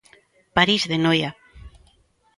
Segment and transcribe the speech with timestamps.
[0.57, 1.29] París de Noia.